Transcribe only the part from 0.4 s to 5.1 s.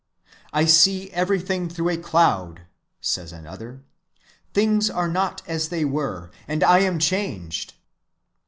—"I see everything through a cloud," says another, "things are